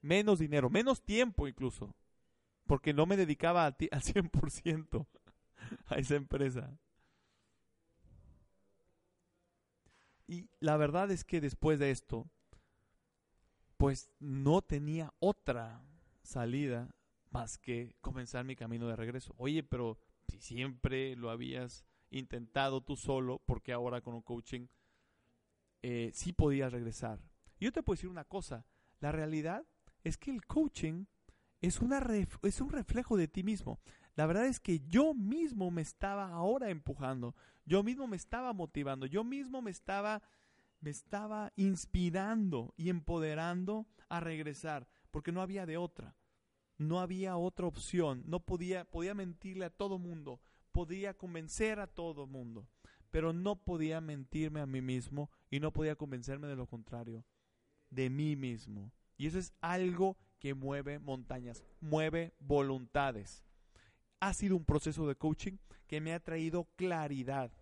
menos 0.00 0.38
dinero, 0.38 0.70
menos 0.70 1.04
tiempo 1.04 1.48
incluso, 1.48 1.96
porque 2.68 2.94
no 2.94 3.04
me 3.04 3.16
dedicaba 3.16 3.66
al, 3.66 3.76
al 3.90 4.02
100% 4.02 5.08
a 5.86 5.96
esa 5.96 6.14
empresa. 6.14 6.78
Y 10.26 10.48
la 10.60 10.76
verdad 10.76 11.10
es 11.10 11.24
que 11.24 11.40
después 11.40 11.78
de 11.78 11.90
esto, 11.90 12.28
pues 13.76 14.10
no 14.18 14.62
tenía 14.62 15.12
otra 15.20 15.84
salida 16.22 16.94
más 17.30 17.58
que 17.58 17.94
comenzar 18.00 18.44
mi 18.44 18.56
camino 18.56 18.88
de 18.88 18.96
regreso. 18.96 19.34
Oye, 19.38 19.62
pero 19.62 19.98
si 20.28 20.40
siempre 20.40 21.14
lo 21.16 21.30
habías 21.30 21.84
intentado 22.10 22.80
tú 22.80 22.96
solo, 22.96 23.40
porque 23.44 23.72
ahora 23.72 24.00
con 24.00 24.14
un 24.14 24.22
coaching 24.22 24.66
eh, 25.82 26.10
sí 26.14 26.32
podías 26.32 26.72
regresar. 26.72 27.20
Yo 27.60 27.72
te 27.72 27.82
puedo 27.82 27.96
decir 27.96 28.10
una 28.10 28.24
cosa, 28.24 28.66
la 29.00 29.12
realidad 29.12 29.64
es 30.02 30.16
que 30.16 30.30
el 30.30 30.44
coaching 30.46 31.04
es, 31.60 31.80
una 31.80 32.04
es 32.42 32.60
un 32.60 32.70
reflejo 32.70 33.16
de 33.16 33.28
ti 33.28 33.42
mismo. 33.42 33.80
La 34.16 34.24
verdad 34.24 34.46
es 34.46 34.60
que 34.60 34.80
yo 34.88 35.12
mismo 35.12 35.70
me 35.70 35.82
estaba 35.82 36.30
ahora 36.30 36.70
empujando, 36.70 37.34
yo 37.66 37.82
mismo 37.82 38.06
me 38.06 38.16
estaba 38.16 38.54
motivando, 38.54 39.04
yo 39.04 39.24
mismo 39.24 39.60
me 39.60 39.70
estaba, 39.70 40.22
me 40.80 40.90
estaba 40.90 41.52
inspirando 41.54 42.72
y 42.78 42.88
empoderando 42.88 43.86
a 44.08 44.20
regresar, 44.20 44.88
porque 45.10 45.32
no 45.32 45.42
había 45.42 45.66
de 45.66 45.76
otra. 45.76 46.16
No 46.78 47.00
había 47.00 47.36
otra 47.36 47.66
opción, 47.66 48.22
no 48.26 48.40
podía, 48.40 48.84
podía 48.84 49.14
mentirle 49.14 49.64
a 49.64 49.70
todo 49.70 49.98
mundo, 49.98 50.40
podía 50.72 51.14
convencer 51.14 51.80
a 51.80 51.86
todo 51.86 52.26
mundo, 52.26 52.68
pero 53.10 53.32
no 53.32 53.56
podía 53.56 54.02
mentirme 54.02 54.60
a 54.60 54.66
mí 54.66 54.82
mismo 54.82 55.30
y 55.50 55.60
no 55.60 55.72
podía 55.72 55.96
convencerme 55.96 56.48
de 56.48 56.56
lo 56.56 56.66
contrario, 56.66 57.24
de 57.88 58.10
mí 58.10 58.36
mismo. 58.36 58.92
Y 59.16 59.26
eso 59.26 59.38
es 59.38 59.54
algo 59.62 60.18
que 60.38 60.52
mueve 60.52 60.98
montañas, 60.98 61.64
mueve 61.80 62.34
voluntades. 62.38 63.42
Ha 64.20 64.32
sido 64.32 64.56
un 64.56 64.64
proceso 64.64 65.06
de 65.06 65.16
coaching 65.16 65.58
que 65.86 66.00
me 66.00 66.12
ha 66.12 66.20
traído 66.20 66.68
claridad, 66.76 67.52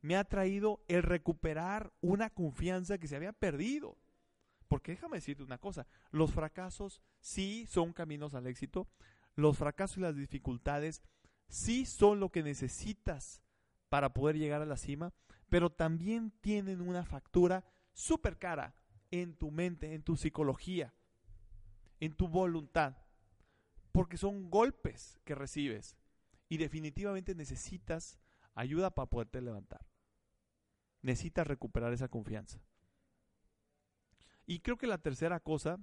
me 0.00 0.16
ha 0.16 0.24
traído 0.24 0.84
el 0.88 1.02
recuperar 1.02 1.92
una 2.00 2.30
confianza 2.30 2.98
que 2.98 3.08
se 3.08 3.16
había 3.16 3.32
perdido. 3.32 3.96
Porque 4.68 4.92
déjame 4.92 5.18
decirte 5.18 5.42
una 5.42 5.58
cosa, 5.58 5.86
los 6.10 6.32
fracasos 6.32 7.02
sí 7.20 7.66
son 7.66 7.92
caminos 7.92 8.34
al 8.34 8.46
éxito, 8.46 8.88
los 9.34 9.56
fracasos 9.56 9.98
y 9.98 10.00
las 10.00 10.16
dificultades 10.16 11.02
sí 11.48 11.86
son 11.86 12.20
lo 12.20 12.30
que 12.30 12.42
necesitas 12.42 13.42
para 13.88 14.12
poder 14.12 14.36
llegar 14.36 14.62
a 14.62 14.66
la 14.66 14.76
cima, 14.76 15.12
pero 15.48 15.70
también 15.70 16.32
tienen 16.40 16.80
una 16.80 17.04
factura 17.04 17.64
súper 17.92 18.38
cara 18.38 18.74
en 19.10 19.36
tu 19.36 19.50
mente, 19.50 19.94
en 19.94 20.02
tu 20.02 20.16
psicología, 20.16 20.92
en 22.00 22.14
tu 22.14 22.28
voluntad, 22.28 22.96
porque 23.94 24.16
son 24.16 24.50
golpes 24.50 25.20
que 25.24 25.36
recibes 25.36 25.96
y 26.48 26.56
definitivamente 26.56 27.32
necesitas 27.36 28.18
ayuda 28.56 28.90
para 28.90 29.08
poderte 29.08 29.40
levantar. 29.40 29.86
Necesitas 31.00 31.46
recuperar 31.46 31.92
esa 31.92 32.08
confianza. 32.08 32.60
Y 34.46 34.58
creo 34.58 34.76
que 34.76 34.88
la 34.88 34.98
tercera 34.98 35.38
cosa 35.38 35.78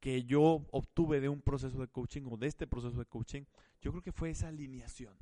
que 0.00 0.24
yo 0.24 0.66
obtuve 0.70 1.22
de 1.22 1.30
un 1.30 1.40
proceso 1.40 1.80
de 1.80 1.88
coaching 1.88 2.24
o 2.30 2.36
de 2.36 2.48
este 2.48 2.66
proceso 2.66 2.98
de 2.98 3.06
coaching, 3.06 3.44
yo 3.80 3.90
creo 3.92 4.02
que 4.02 4.12
fue 4.12 4.28
esa 4.28 4.48
alineación. 4.48 5.16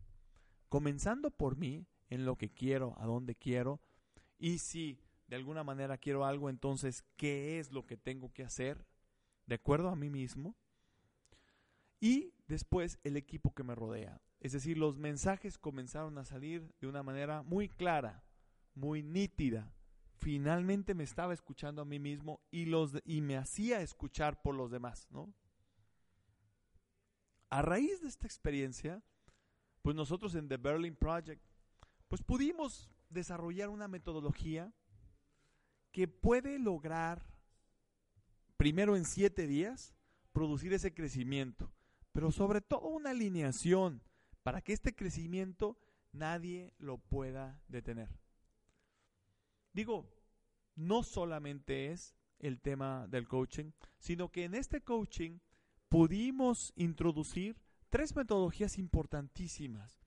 Comenzando 0.68 1.30
por 1.30 1.56
mí, 1.56 1.86
en 2.08 2.24
lo 2.24 2.34
que 2.34 2.50
quiero, 2.50 2.96
a 2.98 3.06
dónde 3.06 3.36
quiero, 3.36 3.80
y 4.40 4.58
si 4.58 4.98
de 5.28 5.36
alguna 5.36 5.62
manera 5.62 5.98
quiero 5.98 6.24
algo, 6.24 6.50
entonces, 6.50 7.04
¿qué 7.16 7.60
es 7.60 7.70
lo 7.70 7.86
que 7.86 7.96
tengo 7.96 8.32
que 8.32 8.42
hacer? 8.42 8.84
De 9.46 9.54
acuerdo 9.54 9.88
a 9.88 9.94
mí 9.94 10.10
mismo. 10.10 10.56
Y 12.00 12.32
después 12.48 12.98
el 13.04 13.16
equipo 13.16 13.54
que 13.54 13.62
me 13.62 13.74
rodea. 13.74 14.20
Es 14.40 14.52
decir, 14.52 14.78
los 14.78 14.98
mensajes 14.98 15.58
comenzaron 15.58 16.16
a 16.18 16.24
salir 16.24 16.74
de 16.80 16.86
una 16.86 17.02
manera 17.02 17.42
muy 17.42 17.68
clara, 17.68 18.24
muy 18.74 19.02
nítida, 19.02 19.72
finalmente 20.20 20.94
me 20.94 21.04
estaba 21.04 21.32
escuchando 21.32 21.82
a 21.82 21.86
mí 21.86 21.98
mismo 21.98 22.40
y, 22.50 22.66
los, 22.66 22.92
y 23.04 23.20
me 23.22 23.36
hacía 23.36 23.80
escuchar 23.80 24.40
por 24.42 24.54
los 24.54 24.70
demás, 24.70 25.08
¿no? 25.10 25.32
A 27.48 27.62
raíz 27.62 28.00
de 28.00 28.08
esta 28.08 28.26
experiencia, 28.26 29.02
pues 29.82 29.96
nosotros 29.96 30.34
en 30.34 30.48
The 30.48 30.58
Berlin 30.58 30.94
Project, 30.94 31.42
pues 32.06 32.22
pudimos 32.22 32.90
desarrollar 33.08 33.70
una 33.70 33.88
metodología 33.88 34.72
que 35.90 36.06
puede 36.06 36.58
lograr, 36.58 37.24
primero 38.56 38.96
en 38.96 39.04
siete 39.04 39.46
días, 39.46 39.94
producir 40.32 40.72
ese 40.74 40.94
crecimiento, 40.94 41.72
pero 42.12 42.30
sobre 42.30 42.60
todo 42.60 42.88
una 42.88 43.10
alineación 43.10 44.02
para 44.42 44.60
que 44.60 44.72
este 44.72 44.94
crecimiento 44.94 45.78
nadie 46.12 46.74
lo 46.78 46.98
pueda 46.98 47.62
detener. 47.68 48.08
Digo, 49.72 50.10
no 50.74 51.02
solamente 51.02 51.92
es 51.92 52.14
el 52.38 52.60
tema 52.60 53.06
del 53.08 53.28
coaching, 53.28 53.72
sino 53.98 54.30
que 54.30 54.44
en 54.44 54.54
este 54.54 54.80
coaching 54.80 55.38
pudimos 55.88 56.72
introducir 56.76 57.56
tres 57.90 58.16
metodologías 58.16 58.78
importantísimas 58.78 60.00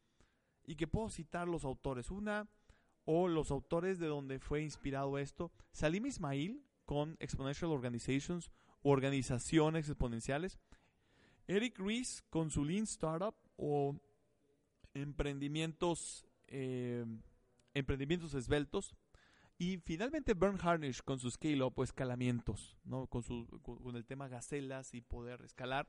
y 0.65 0.75
que 0.75 0.87
puedo 0.87 1.09
citar 1.09 1.47
los 1.47 1.63
autores. 1.63 2.09
Una, 2.09 2.47
o 3.05 3.27
los 3.27 3.51
autores 3.51 3.99
de 3.99 4.07
donde 4.07 4.39
fue 4.39 4.61
inspirado 4.61 5.17
esto, 5.17 5.51
Salim 5.71 6.05
Ismail 6.05 6.65
con 6.85 7.17
Exponential 7.19 7.71
Organizations, 7.71 8.49
organizaciones 8.81 9.87
exponenciales, 9.87 10.57
Eric 11.47 11.79
Ries 11.79 12.23
con 12.29 12.49
su 12.49 12.63
Lean 12.63 12.84
Startup 12.84 13.36
o 13.58 13.95
emprendimientos, 14.93 16.25
eh, 16.47 17.06
emprendimientos 17.73 18.34
esbeltos, 18.34 18.95
y 19.58 19.77
finalmente 19.77 20.34
Bern 20.34 20.60
Harnish 20.62 21.01
con 21.01 21.19
sus 21.19 21.36
scale 21.36 21.63
up 21.63 21.73
o 21.77 21.84
escalamientos, 21.84 22.77
¿no? 22.84 23.08
con, 23.08 23.23
su, 23.23 23.47
con, 23.62 23.95
el 23.95 24.06
tema 24.06 24.27
gacelas 24.27 24.93
y 24.93 25.01
poder 25.01 25.41
escalar. 25.41 25.88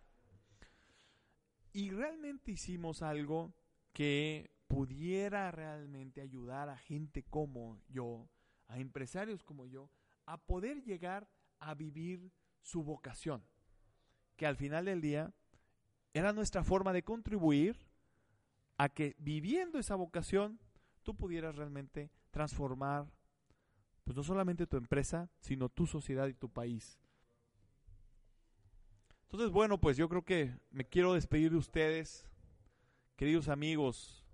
Y 1.73 1.91
realmente 1.91 2.53
hicimos 2.53 3.03
algo 3.03 3.53
que 3.93 4.51
pudiera 4.69 5.51
realmente 5.51 6.21
ayudar 6.21 6.69
a 6.69 6.77
gente 6.77 7.23
como 7.25 7.81
yo, 7.89 8.29
a 8.69 8.79
empresarios 8.79 9.43
como 9.43 9.67
yo, 9.67 9.91
a 10.27 10.41
poder 10.41 10.83
llegar 10.83 11.29
a 11.59 11.75
vivir 11.75 12.31
su 12.63 12.83
vocación. 12.83 13.45
Que 14.37 14.47
al 14.47 14.57
final 14.57 14.85
del 14.85 15.01
día 15.01 15.35
era 16.15 16.33
nuestra 16.33 16.65
forma 16.65 16.93
de 16.93 17.03
contribuir 17.03 17.77
a 18.79 18.89
que 18.89 19.15
viviendo 19.19 19.79
esa 19.79 19.97
vocación 19.97 20.59
tú 21.03 21.15
pudieras 21.15 21.57
realmente 21.57 22.11
transformar 22.31 23.13
pues 24.05 24.17
no 24.17 24.23
solamente 24.23 24.67
tu 24.67 24.77
empresa, 24.77 25.31
sino 25.41 25.69
tu 25.69 25.87
sociedad 25.87 26.29
y 26.29 26.35
tu 26.35 26.51
país. 26.51 26.99
Entonces, 29.23 29.51
bueno, 29.51 29.81
pues 29.81 29.97
yo 29.97 30.09
creo 30.09 30.23
que 30.23 30.55
me 30.71 30.85
quiero 30.85 31.15
despedir 31.15 31.51
de 31.51 31.57
ustedes, 31.57 32.29
queridos 33.17 33.49
amigos, 33.49 34.25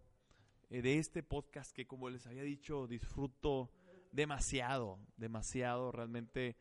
eh, 0.68 0.82
de 0.82 0.98
este 0.98 1.22
podcast 1.22 1.72
que 1.72 1.86
como 1.86 2.10
les 2.10 2.26
había 2.26 2.42
dicho, 2.42 2.88
disfruto 2.88 3.70
demasiado, 4.12 4.98
demasiado, 5.16 5.92
realmente 5.92 6.56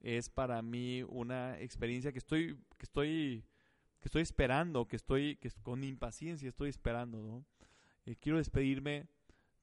es 0.00 0.30
para 0.30 0.60
mí 0.62 1.02
una 1.02 1.60
experiencia 1.60 2.10
que 2.10 2.18
estoy 2.18 2.58
que 2.78 2.84
estoy 2.84 3.44
estoy 4.06 4.22
esperando, 4.22 4.86
que 4.86 4.96
estoy 4.96 5.36
que 5.36 5.50
con 5.62 5.84
impaciencia 5.84 6.48
estoy 6.48 6.70
esperando, 6.70 7.22
¿no? 7.22 7.44
Eh, 8.04 8.16
quiero 8.16 8.38
despedirme 8.38 9.08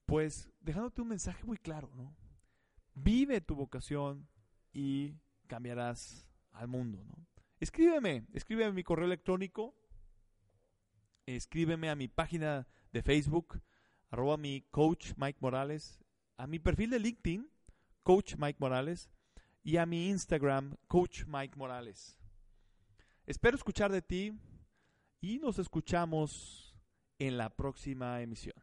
pues 0.06 0.50
dejándote 0.60 1.00
un 1.00 1.08
mensaje 1.08 1.44
muy 1.44 1.56
claro, 1.56 1.90
¿no? 1.94 2.14
Vive 2.94 3.40
tu 3.40 3.54
vocación 3.54 4.28
y 4.72 5.14
cambiarás 5.46 6.28
al 6.52 6.68
mundo. 6.68 7.04
¿no? 7.04 7.26
Escríbeme, 7.60 8.26
escríbeme 8.32 8.72
mi 8.72 8.82
correo 8.84 9.06
electrónico, 9.06 9.74
escríbeme 11.26 11.90
a 11.90 11.96
mi 11.96 12.08
página 12.08 12.66
de 12.92 13.02
Facebook, 13.02 13.60
arroba 14.10 14.36
mi 14.36 14.62
coach 14.70 15.12
Mike 15.16 15.38
Morales, 15.40 16.04
a 16.36 16.46
mi 16.46 16.58
perfil 16.58 16.90
de 16.90 16.98
LinkedIn, 16.98 17.50
Coach 18.02 18.34
Mike 18.36 18.58
Morales, 18.60 19.10
y 19.62 19.78
a 19.78 19.86
mi 19.86 20.10
Instagram, 20.10 20.76
Coach 20.88 21.24
Mike 21.26 21.56
Morales. 21.56 22.18
Espero 23.26 23.56
escuchar 23.56 23.90
de 23.90 24.02
ti 24.02 24.38
y 25.22 25.38
nos 25.38 25.58
escuchamos 25.58 26.76
en 27.18 27.38
la 27.38 27.48
próxima 27.56 28.20
emisión. 28.20 28.54